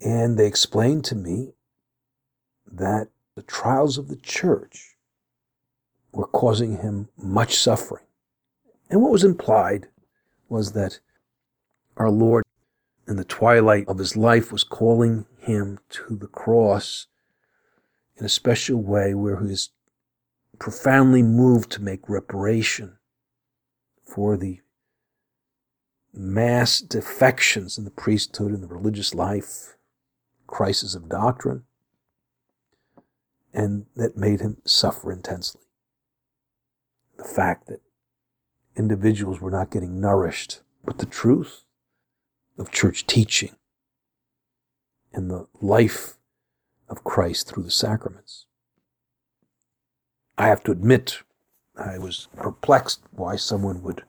And 0.00 0.38
they 0.38 0.46
explained 0.46 1.04
to 1.06 1.14
me 1.14 1.54
that 2.70 3.08
the 3.34 3.42
trials 3.42 3.98
of 3.98 4.08
the 4.08 4.16
church 4.16 4.96
were 6.12 6.26
causing 6.26 6.78
him 6.78 7.08
much 7.16 7.58
suffering. 7.58 8.05
And 8.88 9.03
what 9.03 9.12
was 9.12 9.25
implied 9.25 9.88
was 10.49 10.72
that 10.72 11.01
our 11.96 12.11
Lord, 12.11 12.44
in 13.09 13.16
the 13.16 13.25
twilight 13.25 13.88
of 13.88 13.99
his 13.99 14.16
life, 14.16 14.53
was 14.53 14.64
calling 14.64 15.27
him 15.38 15.79
to 15.90 16.16
the 16.16 16.29
cross 16.29 17.07
in 18.16 18.25
a 18.25 18.29
special 18.29 18.83
way 18.83 19.14
where 19.14 19.40
he 19.40 19.53
is 19.53 19.70
profoundly 20.59 21.22
moved 21.22 21.70
to 21.72 21.83
make 21.83 22.09
reparation 22.09 22.99
for 24.03 24.37
the 24.37 24.61
mass 26.12 26.81
defections 26.81 27.77
in 27.77 27.85
the 27.85 27.90
priesthood 27.90 28.53
and 28.53 28.62
the 28.62 28.68
religious 28.68 29.14
life, 29.14 29.77
crisis 30.46 30.94
of 30.94 31.09
doctrine, 31.09 31.64
and 33.53 33.87
that 33.96 34.16
made 34.16 34.40
him 34.40 34.59
suffer 34.64 35.12
intensely. 35.12 35.62
The 37.18 37.25
fact 37.25 37.66
that 37.68 37.81
individuals 38.76 39.40
were 39.40 39.50
not 39.50 39.70
getting 39.70 40.00
nourished 40.00 40.60
with 40.84 40.98
the 40.98 41.06
truth 41.06 41.64
of 42.58 42.70
church 42.70 43.06
teaching 43.06 43.56
and 45.12 45.30
the 45.30 45.46
life 45.60 46.16
of 46.88 47.04
Christ 47.04 47.48
through 47.48 47.64
the 47.64 47.70
sacraments. 47.70 48.46
I 50.38 50.48
have 50.48 50.62
to 50.64 50.72
admit, 50.72 51.22
I 51.76 51.98
was 51.98 52.28
perplexed 52.36 53.00
why 53.10 53.36
someone 53.36 53.82
would 53.82 54.02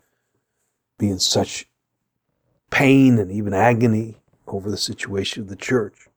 be 0.98 1.10
in 1.10 1.20
such 1.20 1.68
pain 2.70 3.18
and 3.18 3.32
even 3.32 3.54
agony 3.54 4.18
over 4.46 4.70
the 4.70 4.78
situation 4.78 5.44
of 5.44 5.50
the 5.50 5.56
church. 5.56 6.08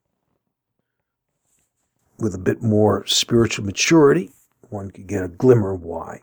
With 2.18 2.34
a 2.34 2.38
bit 2.38 2.62
more 2.62 3.06
spiritual 3.06 3.64
maturity, 3.64 4.32
one 4.68 4.90
could 4.90 5.06
get 5.06 5.24
a 5.24 5.28
glimmer 5.28 5.72
of 5.72 5.82
why. 5.82 6.22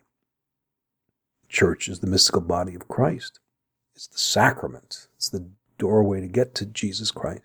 Church 1.49 1.87
is 1.87 1.99
the 1.99 2.07
mystical 2.07 2.41
body 2.41 2.75
of 2.75 2.87
Christ. 2.87 3.39
It's 3.95 4.07
the 4.07 4.17
sacrament. 4.17 5.07
It's 5.15 5.29
the 5.29 5.49
doorway 5.77 6.21
to 6.21 6.27
get 6.27 6.53
to 6.55 6.65
Jesus 6.65 7.11
Christ. 7.11 7.41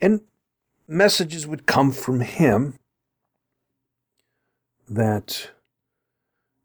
And 0.00 0.20
messages 0.86 1.46
would 1.46 1.66
come 1.66 1.92
from 1.92 2.20
him 2.20 2.74
that 4.88 5.50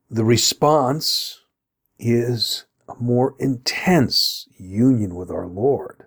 the 0.09 0.23
response 0.23 1.41
is 1.99 2.65
a 2.87 2.95
more 2.99 3.35
intense 3.39 4.47
union 4.57 5.15
with 5.15 5.31
our 5.31 5.47
Lord. 5.47 6.05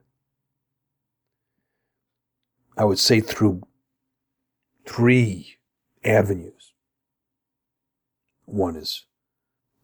I 2.77 2.85
would 2.85 2.99
say 2.99 3.21
through 3.21 3.63
three 4.87 5.59
avenues. 6.05 6.73
One 8.45 8.77
is 8.77 9.05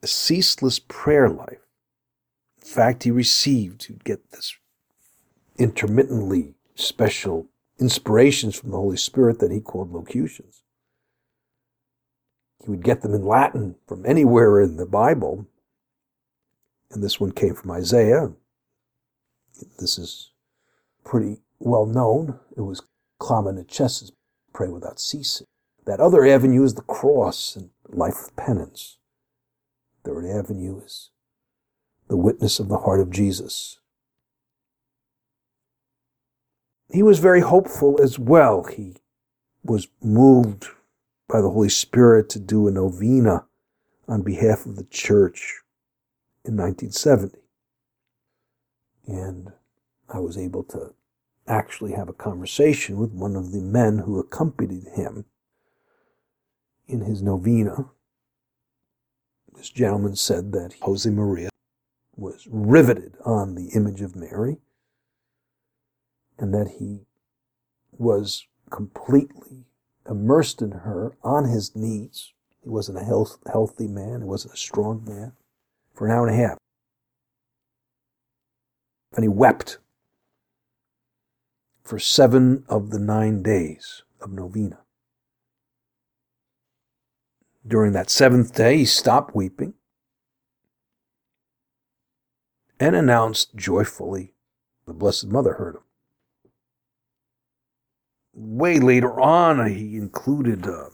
a 0.05 0.07
ceaseless 0.07 0.79
prayer 0.79 1.31
life. 1.31 1.67
In 2.59 2.65
fact, 2.65 3.03
he 3.05 3.11
received, 3.11 3.81
to 3.83 3.95
get 4.05 4.31
this 4.31 4.55
intermittently 5.59 6.55
special 6.75 7.49
inspirations 7.81 8.55
from 8.55 8.71
the 8.71 8.77
Holy 8.77 8.99
Spirit 8.99 9.39
that 9.39 9.51
he 9.51 9.61
called 9.61 9.93
locutions. 9.93 10.63
He 12.63 12.71
would 12.71 12.85
get 12.85 13.01
them 13.01 13.15
in 13.15 13.25
Latin 13.25 13.77
from 13.87 14.05
anywhere 14.05 14.61
in 14.61 14.77
the 14.77 14.87
Bible. 14.87 15.47
And 16.91 17.03
this 17.03 17.19
one 17.19 17.33
came 17.33 17.55
from 17.55 17.71
Isaiah. 17.71 18.33
This 19.79 19.99
is 19.99 20.33
pretty 21.03 21.41
well 21.59 21.87
known. 21.87 22.41
It 22.57 22.63
was 22.63 22.83
clama 23.19 23.53
ne 23.53 23.65
cesses, 23.65 24.13
pray 24.53 24.69
without 24.69 25.01
ceasing. 25.01 25.47
That 25.87 26.01
other 26.01 26.27
avenue 26.27 26.65
is 26.65 26.75
the 26.75 26.83
cross 26.83 27.57
and 27.57 27.71
life 27.89 28.27
of 28.27 28.37
penance. 28.37 28.99
Third 30.05 30.27
avenue 30.27 30.83
is 30.85 31.11
the 32.09 32.17
witness 32.17 32.61
of 32.61 32.69
the 32.69 32.79
heart 32.79 33.01
of 33.01 33.11
Jesus. 33.11 33.79
He 36.93 37.03
was 37.03 37.19
very 37.19 37.41
hopeful 37.41 38.01
as 38.03 38.19
well. 38.19 38.65
He 38.65 38.97
was 39.65 39.89
moved 40.03 40.69
by 41.29 41.41
the 41.41 41.51
Holy 41.51 41.71
Spirit 41.71 42.29
to 42.31 42.39
do 42.39 42.69
a 42.69 42.71
novena 42.71 43.47
on 44.07 44.23
behalf 44.23 44.67
of 44.67 44.77
the 44.77 44.85
church 44.85 45.63
in 46.45 46.57
1970. 46.57 47.39
And 49.07 49.53
I 50.09 50.21
was 50.21 50.37
able 50.37 50.63
to 50.65 50.93
actually 51.49 51.93
have 51.93 52.09
a 52.09 52.15
conversation 52.15 52.99
with 52.99 53.11
one 53.11 53.37
of 53.37 53.53
the 53.53 53.63
men 53.63 53.99
who 54.01 54.19
accompanied 54.19 54.89
him 54.95 55.25
in 56.87 57.01
his 57.01 57.23
novena. 57.23 57.87
This 59.55 59.71
gentleman 59.71 60.17
said 60.17 60.53
that 60.53 60.75
Jose 60.83 61.09
Maria 61.09 61.49
was 62.17 62.47
riveted 62.51 63.17
on 63.25 63.55
the 63.55 63.69
image 63.69 64.01
of 64.01 64.17
Mary 64.17 64.59
and 66.39 66.53
that 66.53 66.77
he 66.79 67.07
was 67.93 68.47
completely 68.71 69.65
immersed 70.09 70.61
in 70.61 70.71
her 70.71 71.17
on 71.23 71.47
his 71.49 71.75
knees. 71.75 72.33
He 72.63 72.69
wasn't 72.69 72.99
a 72.99 73.05
health, 73.05 73.39
healthy 73.51 73.87
man, 73.87 74.23
he 74.23 74.27
wasn't 74.27 74.55
a 74.55 74.59
strong 74.59 75.05
man, 75.05 75.33
for 75.95 76.07
an 76.07 76.13
hour 76.13 76.27
and 76.27 76.35
a 76.35 76.39
half. 76.39 76.59
And 79.15 79.23
he 79.23 79.29
wept 79.29 79.79
for 81.83 81.99
seven 81.99 82.65
of 82.69 82.91
the 82.91 82.99
nine 82.99 83.43
days 83.43 84.03
of 84.21 84.33
novena. 84.33 84.84
During 87.67 87.93
that 87.93 88.11
seventh 88.11 88.55
day, 88.55 88.79
he 88.79 88.85
stopped 88.85 89.35
weeping 89.35 89.75
and 92.79 92.95
announced 92.95 93.55
joyfully 93.57 94.35
the 94.87 94.93
Blessed 94.93 95.29
Mother 95.29 95.55
heard 95.55 95.77
him 95.77 95.85
way 98.35 98.79
later 98.81 99.21
on, 99.21 99.65
he 99.67 99.97
included 99.97 100.67
uh, 100.67 100.91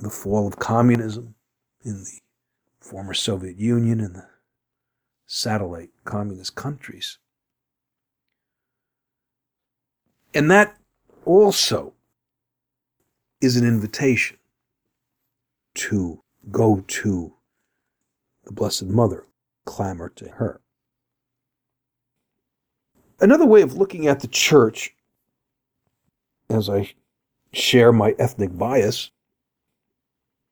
the 0.00 0.10
fall 0.10 0.46
of 0.46 0.58
communism 0.58 1.34
in 1.84 2.04
the 2.04 2.20
former 2.80 3.14
Soviet 3.14 3.56
Union 3.56 4.00
and 4.00 4.16
the 4.16 4.28
satellite 5.26 5.90
communist 6.04 6.54
countries. 6.54 7.18
And 10.34 10.50
that 10.50 10.76
also 11.24 11.94
is 13.40 13.56
an 13.56 13.66
invitation 13.66 14.38
to 15.76 16.22
go 16.50 16.84
to 16.86 17.32
the 18.44 18.52
Blessed 18.52 18.86
Mother, 18.86 19.26
clamor 19.64 20.08
to 20.10 20.28
her. 20.28 20.60
Another 23.20 23.46
way 23.46 23.62
of 23.62 23.74
looking 23.74 24.06
at 24.06 24.20
the 24.20 24.28
church 24.28 24.94
as 26.48 26.68
I 26.68 26.92
share 27.52 27.92
my 27.92 28.14
ethnic 28.18 28.56
bias, 28.56 29.10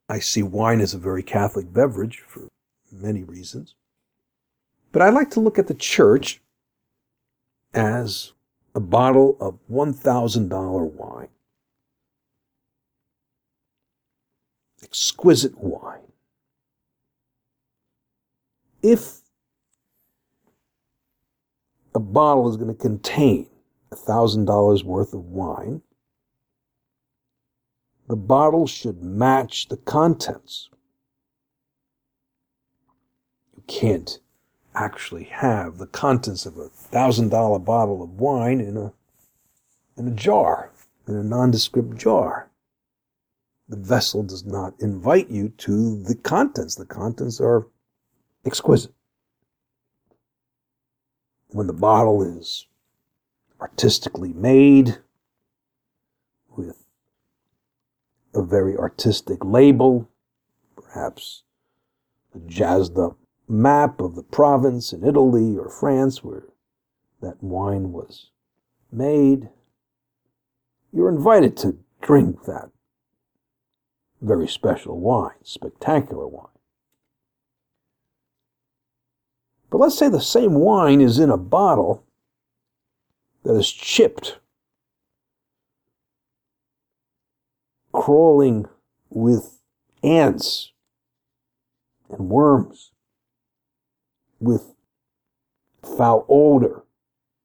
I 0.09 0.19
see 0.19 0.43
wine 0.43 0.81
as 0.81 0.95
a 0.95 0.99
very 0.99 1.23
Catholic 1.23 1.73
beverage 1.73 2.23
for 2.27 2.49
many 2.91 3.23
reasons. 3.23 3.75
But 4.93 5.03
I 5.03 5.11
like 5.11 5.31
to 5.31 5.41
look 5.41 5.59
at 5.59 5.67
the 5.67 5.75
church 5.75 6.41
as 7.73 8.33
a 8.75 8.81
bottle 8.81 9.37
of 9.41 9.59
$1,000 9.71 10.93
wine. 10.93 11.29
Exquisite 14.85 15.59
wine. 15.59 16.13
If 18.83 19.21
a 21.95 22.01
bottle 22.01 22.51
is 22.51 22.57
going 22.57 22.69
to 22.69 22.81
contain 22.81 23.49
a 23.91 23.97
$1,000 23.97 24.85
worth 24.85 25.15
of 25.15 25.25
wine, 25.25 25.81
the 28.09 28.17
bottle 28.17 28.67
should 28.67 29.03
match 29.03 29.69
the 29.69 29.79
contents. 29.79 30.69
You 33.57 33.63
can't 33.67 34.19
actually 34.75 35.25
have 35.25 35.79
the 35.79 35.87
contents 35.87 36.45
of 36.45 36.59
a 36.59 36.69
thousand 36.69 37.31
dollar 37.31 37.59
bottle 37.59 38.03
of 38.03 38.21
wine 38.21 38.61
in 38.61 38.77
a 38.77 38.93
in 39.97 40.09
a 40.09 40.11
jar, 40.11 40.73
in 41.07 41.15
a 41.15 41.23
nondescript 41.23 41.97
jar. 41.97 42.51
The 43.69 43.77
vessel 43.77 44.23
does 44.23 44.45
not 44.45 44.75
invite 44.79 45.31
you 45.31 45.49
to 45.49 46.03
the 46.03 46.15
contents. 46.15 46.75
The 46.75 46.85
contents 46.85 47.41
are 47.41 47.67
exquisite. 48.45 48.93
When 51.49 51.67
the 51.67 51.73
bottle 51.73 52.23
is 52.23 52.67
artistically 53.61 54.33
made 54.33 54.99
with 56.57 56.85
a 58.35 58.43
very 58.43 58.77
artistic 58.77 59.45
label, 59.45 60.11
perhaps 60.77 61.45
a 62.35 62.41
jazzed 62.41 62.99
up 62.99 63.17
map 63.49 64.01
of 64.01 64.15
the 64.15 64.23
province 64.23 64.93
in 64.93 65.05
Italy 65.05 65.57
or 65.57 65.69
France 65.69 66.23
where 66.23 66.45
that 67.23 67.43
wine 67.43 67.93
was 67.93 68.31
made. 68.93 69.49
You're 70.93 71.09
invited 71.09 71.57
to 71.59 71.79
drink 72.03 72.45
that 72.45 72.71
very 74.21 74.49
special 74.49 74.99
wine, 74.99 75.35
spectacular 75.43 76.27
wine. 76.27 76.47
But 79.71 79.79
let's 79.79 79.99
say 79.99 80.09
the 80.09 80.21
same 80.21 80.55
wine 80.55 81.01
is 81.01 81.19
in 81.19 81.31
a 81.31 81.37
bottle 81.37 82.05
that 83.43 83.55
is 83.55 83.71
chipped, 83.71 84.39
crawling 87.93 88.67
with 89.11 89.61
ants 90.03 90.73
and 92.09 92.29
worms, 92.29 92.93
with 94.39 94.75
foul 95.83 96.25
odor 96.29 96.85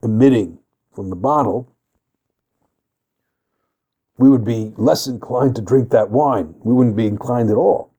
emitting 0.04 0.60
from 0.94 1.10
the 1.10 1.16
bottle, 1.16 1.76
we 4.20 4.30
would 4.30 4.44
be 4.44 4.74
less 4.76 5.08
inclined 5.08 5.56
to 5.56 5.62
drink 5.62 5.90
that 5.90 6.12
wine. 6.12 6.54
We 6.60 6.74
wouldn't 6.74 6.98
be 6.98 7.08
inclined 7.08 7.50
at 7.50 7.56
all. 7.56 7.94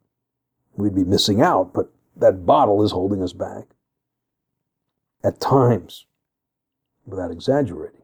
We'd 0.77 0.95
be 0.95 1.03
missing 1.03 1.41
out, 1.41 1.73
but 1.73 1.91
that 2.15 2.45
bottle 2.45 2.83
is 2.85 2.93
holding 2.93 3.23
us 3.23 3.33
back. 3.33 3.65
At 5.25 5.41
times, 5.41 6.05
without 7.07 7.31
exaggerating. 7.31 8.03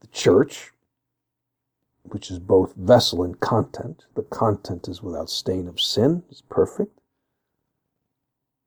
The 0.00 0.08
church, 0.08 0.72
which 2.02 2.28
is 2.28 2.40
both 2.40 2.74
vessel 2.74 3.22
and 3.22 3.38
content, 3.38 4.06
the 4.16 4.22
content 4.22 4.88
is 4.88 5.04
without 5.04 5.30
stain 5.30 5.68
of 5.68 5.80
sin, 5.80 6.24
is 6.28 6.42
perfect. 6.50 7.00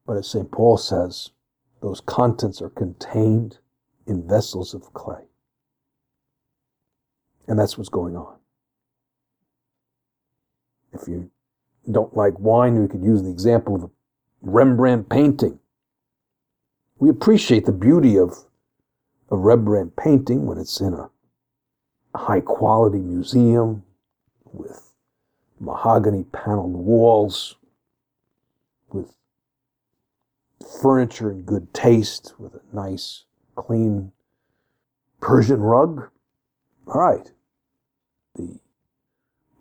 But 0.06 0.16
as 0.16 0.30
St. 0.30 0.50
Paul 0.50 0.78
says, 0.78 1.32
those 1.82 2.00
contents 2.00 2.62
are 2.62 2.70
contained 2.70 3.58
in 4.08 4.26
vessels 4.26 4.74
of 4.74 4.94
clay. 4.94 5.26
And 7.48 7.60
that's 7.60 7.78
what's 7.78 7.90
going 7.90 8.16
on. 8.16 8.38
If 10.94 11.08
you 11.08 11.30
don't 11.92 12.16
like 12.16 12.40
wine, 12.40 12.82
we 12.82 12.88
could 12.88 13.04
use 13.04 13.24
the 13.24 13.30
example 13.30 13.76
of 13.76 13.84
a 13.84 13.90
Rembrandt 14.42 15.10
painting. 15.10 15.60
We 17.00 17.10
appreciate 17.10 17.66
the 17.66 17.72
beauty 17.72 18.18
of 18.18 18.46
a 19.30 19.36
Rembrandt 19.36 19.96
painting 19.96 20.46
when 20.46 20.58
it's 20.58 20.80
in 20.80 20.94
a 20.94 21.10
high 22.16 22.42
quality 22.42 23.00
museum 23.00 23.84
with 24.46 24.94
mahogany 25.60 26.24
paneled 26.26 26.76
walls, 26.76 27.56
with 28.92 29.16
furniture 30.82 31.32
in 31.32 31.42
good 31.42 31.74
taste, 31.74 32.34
with 32.38 32.54
a 32.54 32.62
nice, 32.76 33.26
clean 33.56 34.12
Persian 35.20 35.62
rug. 35.62 36.10
All 36.88 37.00
right. 37.00 37.32
The 38.36 38.60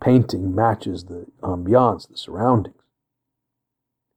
painting 0.00 0.54
matches 0.54 1.04
the 1.04 1.26
ambiance, 1.42 2.08
the 2.08 2.16
surroundings. 2.16 2.76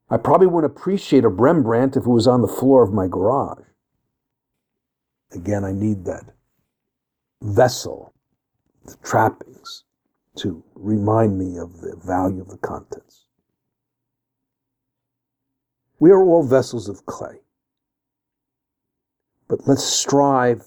I 0.09 0.17
probably 0.17 0.47
wouldn't 0.47 0.71
appreciate 0.71 1.23
a 1.23 1.29
Rembrandt 1.29 1.95
if 1.95 2.03
it 2.05 2.09
was 2.09 2.27
on 2.27 2.41
the 2.41 2.47
floor 2.47 2.83
of 2.83 2.93
my 2.93 3.07
garage. 3.07 3.65
Again, 5.31 5.63
I 5.63 5.71
need 5.71 6.05
that 6.05 6.33
vessel, 7.41 8.13
the 8.85 8.95
trappings, 9.03 9.83
to 10.37 10.63
remind 10.75 11.37
me 11.37 11.57
of 11.57 11.81
the 11.81 11.95
value 11.95 12.41
of 12.41 12.49
the 12.49 12.57
contents. 12.57 13.25
We 15.99 16.11
are 16.11 16.23
all 16.23 16.43
vessels 16.43 16.87
of 16.87 17.05
clay. 17.05 17.39
But 19.47 19.67
let's 19.67 19.83
strive 19.83 20.65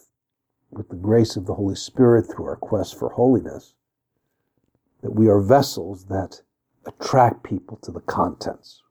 with 0.71 0.89
the 0.89 0.97
grace 0.97 1.37
of 1.37 1.47
the 1.47 1.55
Holy 1.55 1.75
Spirit 1.75 2.27
through 2.27 2.47
our 2.47 2.57
quest 2.57 2.99
for 2.99 3.11
holiness 3.11 3.75
that 5.03 5.15
we 5.15 5.29
are 5.29 5.41
vessels 5.41 6.05
that 6.07 6.43
attract 6.87 7.43
people 7.43 7.79
to 7.83 7.91
the 7.91 8.01
contents. 8.01 8.83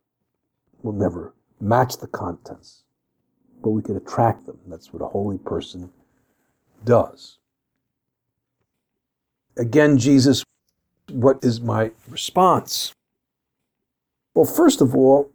We'll 0.81 0.93
never 0.93 1.33
match 1.59 1.97
the 1.97 2.07
contents, 2.07 2.83
but 3.61 3.71
we 3.71 3.81
can 3.81 3.97
attract 3.97 4.45
them. 4.45 4.59
That's 4.67 4.93
what 4.93 5.01
a 5.01 5.07
holy 5.07 5.37
person 5.37 5.91
does. 6.85 7.39
Again, 9.57 9.97
Jesus, 9.97 10.43
what 11.11 11.39
is 11.43 11.59
my 11.59 11.91
response? 12.07 12.93
Well, 14.33 14.45
first 14.45 14.81
of 14.81 14.95
all, 14.95 15.31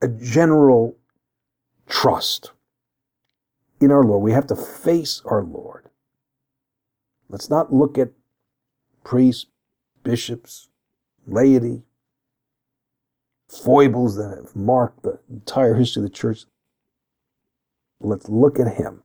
a 0.00 0.08
general 0.08 0.96
trust 1.88 2.52
in 3.84 3.90
our 3.90 4.04
Lord. 4.04 4.22
We 4.22 4.32
have 4.32 4.46
to 4.48 4.56
face 4.56 5.22
our 5.24 5.42
Lord. 5.42 5.88
Let's 7.28 7.50
not 7.50 7.72
look 7.72 7.98
at 7.98 8.10
priests, 9.04 9.46
bishops, 10.02 10.68
laity, 11.26 11.82
foibles 13.48 14.16
that 14.16 14.36
have 14.36 14.56
marked 14.56 15.02
the 15.02 15.20
entire 15.30 15.74
history 15.74 16.00
of 16.00 16.10
the 16.10 16.16
church. 16.16 16.44
Let's 18.00 18.28
look 18.28 18.58
at 18.58 18.74
him. 18.74 19.02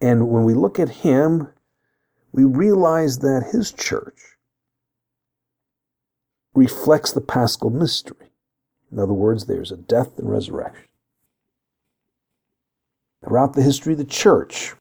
And 0.00 0.28
when 0.28 0.44
we 0.44 0.54
look 0.54 0.78
at 0.78 0.88
him, 0.88 1.48
we 2.32 2.44
realize 2.44 3.18
that 3.20 3.50
his 3.52 3.72
church 3.72 4.36
reflects 6.54 7.12
the 7.12 7.20
paschal 7.20 7.70
mystery. 7.70 8.30
In 8.92 8.98
other 8.98 9.12
words, 9.12 9.46
there's 9.46 9.72
a 9.72 9.76
death 9.76 10.18
and 10.18 10.30
resurrection. 10.30 10.84
Throughout 13.24 13.54
the 13.54 13.62
history 13.62 13.92
of 13.92 13.98
the 13.98 14.04
church, 14.04 14.74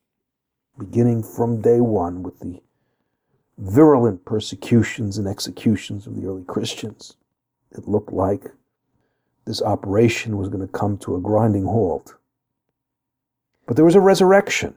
beginning 0.78 1.24
from 1.24 1.62
day 1.62 1.82
one 1.82 2.22
with 2.22 2.40
the 2.40 2.62
virulent 3.58 4.24
persecutions 4.26 5.18
and 5.18 5.28
executions 5.28 6.06
of 6.06 6.16
the 6.16 6.28
early 6.28 6.44
Christians, 6.44 7.18
it 7.72 7.88
looked 7.88 8.14
like 8.14 8.52
this 9.46 9.62
operation 9.62 10.38
was 10.38 10.50
going 10.50 10.66
to 10.66 10.72
come 10.72 10.98
to 11.00 11.16
a 11.16 11.22
grinding 11.22 11.66
halt. 11.66 12.16
But 13.66 13.76
there 13.76 13.86
was 13.86 13.96
a 13.96 14.02
resurrection, 14.02 14.76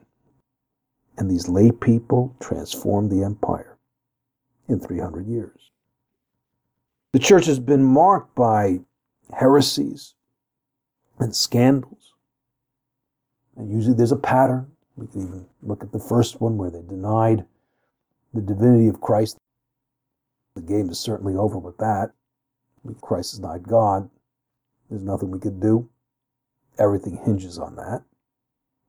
and 1.17 1.29
these 1.29 1.47
lay 1.47 1.71
people 1.71 2.35
transformed 2.39 3.11
the 3.11 3.23
empire 3.23 3.77
in 4.67 4.79
300 4.79 5.27
years. 5.27 5.71
The 7.13 7.19
church 7.19 7.45
has 7.45 7.59
been 7.59 7.83
marked 7.83 8.33
by 8.33 8.79
heresies 9.37 10.15
and 11.19 11.35
scandals, 11.35 12.10
and 13.57 13.71
usually 13.71 13.95
there's 13.95 14.11
a 14.11 14.17
pattern. 14.17 14.71
We 14.95 15.07
can 15.07 15.21
even 15.21 15.45
look 15.63 15.83
at 15.83 15.91
the 15.91 15.99
first 15.99 16.41
one 16.41 16.57
where 16.57 16.69
they 16.69 16.81
denied 16.81 17.45
the 18.33 18.41
divinity 18.41 18.87
of 18.87 19.01
Christ. 19.01 19.37
The 20.55 20.61
game 20.61 20.89
is 20.89 20.99
certainly 20.99 21.35
over 21.35 21.57
with 21.57 21.77
that. 21.77 22.11
Christ 23.01 23.33
is 23.33 23.39
not 23.39 23.63
God. 23.63 24.09
There's 24.89 25.03
nothing 25.03 25.31
we 25.31 25.39
could 25.39 25.61
do. 25.61 25.89
Everything 26.79 27.17
hinges 27.23 27.57
on 27.57 27.75
that. 27.75 28.03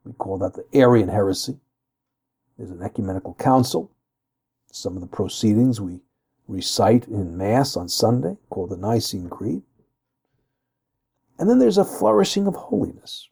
We 0.05 0.13
call 0.15 0.39
that 0.39 0.55
the 0.55 0.65
Arian 0.77 1.09
heresy. 1.09 1.59
There's 2.57 2.71
an 2.71 2.83
ecumenical 2.83 3.35
council. 3.35 3.91
Some 4.71 4.97
of 4.97 5.03
the 5.03 5.09
proceedings 5.09 5.81
we 5.81 6.01
recite 6.49 7.07
in 7.07 7.37
Mass 7.37 7.77
on 7.77 7.89
Sunday, 7.89 8.37
called 8.51 8.71
the 8.71 8.77
Nicene 8.77 9.29
Creed. 9.29 9.63
And 11.39 11.49
then 11.49 11.59
there's 11.59 11.79
a 11.79 11.85
flourishing 11.85 12.47
of 12.47 12.55
holiness. 12.55 13.29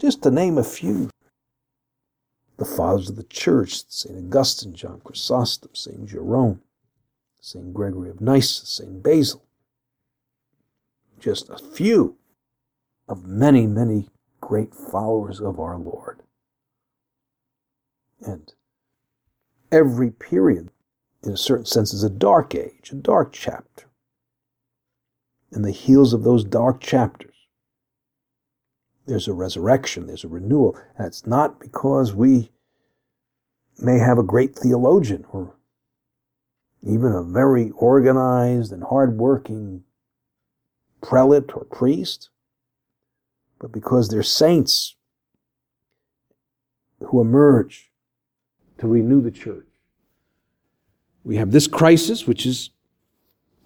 Just 0.00 0.22
to 0.22 0.30
name 0.30 0.58
a 0.58 0.64
few 0.64 1.10
the 2.56 2.64
fathers 2.64 3.08
of 3.08 3.16
the 3.16 3.24
church, 3.24 3.84
St. 3.88 4.16
Augustine, 4.16 4.74
John 4.74 5.00
Chrysostom, 5.04 5.70
St. 5.74 6.06
Jerome, 6.06 6.60
St. 7.40 7.72
Gregory 7.72 8.10
of 8.10 8.20
Nyssa, 8.20 8.66
St. 8.66 9.02
Basil. 9.02 9.44
Just 11.20 11.48
a 11.50 11.58
few 11.58 12.16
of 13.08 13.26
many, 13.26 13.66
many 13.66 14.08
great 14.40 14.74
followers 14.74 15.40
of 15.40 15.58
our 15.58 15.78
Lord. 15.78 16.20
And 18.20 18.52
every 19.70 20.10
period, 20.10 20.70
in 21.24 21.32
a 21.32 21.36
certain 21.36 21.66
sense, 21.66 21.92
is 21.92 22.02
a 22.02 22.10
dark 22.10 22.54
age, 22.54 22.90
a 22.90 22.96
dark 22.96 23.32
chapter. 23.32 23.86
In 25.52 25.62
the 25.62 25.70
heels 25.70 26.12
of 26.12 26.24
those 26.24 26.44
dark 26.44 26.80
chapters, 26.80 27.27
there's 29.08 29.28
a 29.28 29.32
resurrection, 29.32 30.06
there's 30.06 30.24
a 30.24 30.28
renewal. 30.28 30.78
And 30.96 31.06
it's 31.06 31.26
not 31.26 31.58
because 31.58 32.14
we 32.14 32.50
may 33.78 33.98
have 33.98 34.18
a 34.18 34.22
great 34.22 34.54
theologian 34.54 35.24
or 35.32 35.54
even 36.82 37.12
a 37.12 37.22
very 37.22 37.70
organized 37.76 38.72
and 38.72 38.84
hardworking 38.84 39.82
prelate 41.02 41.54
or 41.54 41.64
priest, 41.64 42.30
but 43.58 43.72
because 43.72 44.08
they're 44.08 44.22
saints 44.22 44.94
who 47.06 47.20
emerge 47.20 47.90
to 48.78 48.86
renew 48.86 49.20
the 49.20 49.30
church. 49.30 49.66
We 51.24 51.36
have 51.36 51.50
this 51.50 51.66
crisis, 51.66 52.26
which 52.26 52.46
is 52.46 52.70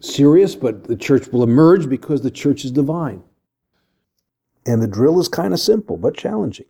serious, 0.00 0.54
but 0.54 0.84
the 0.84 0.96
church 0.96 1.28
will 1.28 1.42
emerge 1.42 1.88
because 1.88 2.22
the 2.22 2.30
church 2.30 2.64
is 2.64 2.70
divine. 2.70 3.22
And 4.64 4.80
the 4.80 4.86
drill 4.86 5.18
is 5.18 5.28
kind 5.28 5.52
of 5.52 5.60
simple, 5.60 5.96
but 5.96 6.16
challenging. 6.16 6.66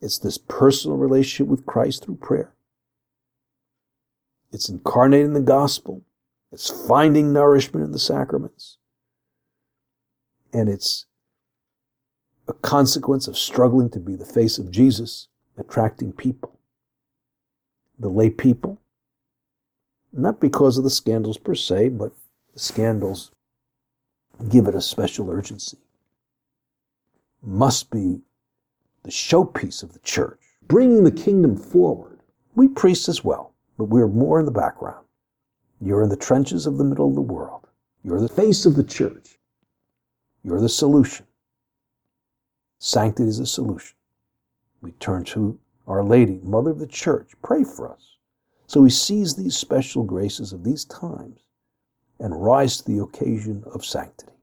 It's 0.00 0.18
this 0.18 0.38
personal 0.38 0.96
relationship 0.96 1.48
with 1.48 1.66
Christ 1.66 2.04
through 2.04 2.16
prayer. 2.16 2.52
It's 4.52 4.68
incarnating 4.68 5.32
the 5.32 5.40
gospel. 5.40 6.02
It's 6.52 6.70
finding 6.86 7.32
nourishment 7.32 7.84
in 7.84 7.92
the 7.92 7.98
sacraments. 7.98 8.76
And 10.52 10.68
it's 10.68 11.06
a 12.46 12.52
consequence 12.52 13.26
of 13.26 13.36
struggling 13.36 13.90
to 13.90 13.98
be 13.98 14.14
the 14.14 14.24
face 14.24 14.58
of 14.58 14.70
Jesus, 14.70 15.28
attracting 15.58 16.12
people. 16.12 16.58
The 17.98 18.08
lay 18.08 18.30
people, 18.30 18.80
not 20.12 20.38
because 20.38 20.78
of 20.78 20.84
the 20.84 20.90
scandals 20.90 21.38
per 21.38 21.54
se, 21.54 21.88
but 21.88 22.12
the 22.52 22.60
scandals 22.60 23.32
give 24.48 24.68
it 24.68 24.74
a 24.74 24.82
special 24.82 25.30
urgency 25.30 25.78
must 27.46 27.90
be 27.90 28.20
the 29.04 29.10
showpiece 29.10 29.82
of 29.82 29.92
the 29.92 30.00
church, 30.00 30.40
bringing 30.66 31.04
the 31.04 31.10
kingdom 31.10 31.56
forward. 31.56 32.20
We 32.54 32.68
priests 32.68 33.08
as 33.08 33.24
well, 33.24 33.54
but 33.78 33.84
we're 33.84 34.08
more 34.08 34.40
in 34.40 34.46
the 34.46 34.52
background. 34.52 35.06
You're 35.80 36.02
in 36.02 36.08
the 36.08 36.16
trenches 36.16 36.66
of 36.66 36.78
the 36.78 36.84
middle 36.84 37.08
of 37.08 37.14
the 37.14 37.20
world. 37.20 37.68
You're 38.02 38.20
the 38.20 38.28
face 38.28 38.66
of 38.66 38.76
the 38.76 38.84
church. 38.84 39.38
You're 40.42 40.60
the 40.60 40.68
solution. 40.68 41.26
Sanctity 42.78 43.28
is 43.28 43.38
the 43.38 43.46
solution. 43.46 43.96
We 44.80 44.92
turn 44.92 45.24
to 45.24 45.58
Our 45.86 46.04
Lady, 46.04 46.40
Mother 46.42 46.70
of 46.70 46.78
the 46.78 46.86
Church. 46.86 47.32
Pray 47.42 47.64
for 47.64 47.92
us. 47.92 48.16
So 48.66 48.80
we 48.80 48.90
seize 48.90 49.34
these 49.34 49.56
special 49.56 50.02
graces 50.02 50.52
of 50.52 50.64
these 50.64 50.84
times 50.84 51.40
and 52.18 52.42
rise 52.42 52.78
to 52.78 52.84
the 52.84 53.02
occasion 53.02 53.62
of 53.72 53.84
sanctity. 53.84 54.35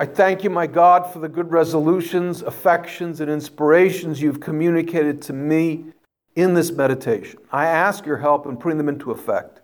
I 0.00 0.06
thank 0.06 0.42
you, 0.42 0.48
my 0.48 0.66
God, 0.66 1.12
for 1.12 1.18
the 1.18 1.28
good 1.28 1.52
resolutions, 1.52 2.40
affections, 2.40 3.20
and 3.20 3.30
inspirations 3.30 4.22
you've 4.22 4.40
communicated 4.40 5.20
to 5.20 5.34
me 5.34 5.92
in 6.34 6.54
this 6.54 6.70
meditation. 6.70 7.38
I 7.52 7.66
ask 7.66 8.06
your 8.06 8.16
help 8.16 8.46
in 8.46 8.56
putting 8.56 8.78
them 8.78 8.88
into 8.88 9.10
effect. 9.10 9.60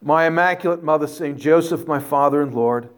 My 0.00 0.28
Immaculate 0.28 0.84
Mother, 0.84 1.08
St. 1.08 1.36
Joseph, 1.36 1.88
my 1.88 1.98
Father 1.98 2.42
and 2.42 2.54
Lord, 2.54 2.90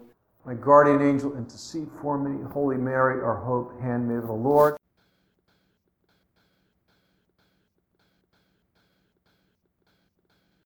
my 0.45 0.53
guardian 0.53 1.01
angel, 1.01 1.35
intercede 1.39 1.89
for 2.03 2.19
me. 2.19 2.45
Holy 2.53 2.77
Mary, 2.77 3.23
our 3.23 3.37
hope, 3.37 3.73
handmaid 3.81 4.19
of 4.19 4.27
the 4.27 4.35
Lord. 4.35 4.76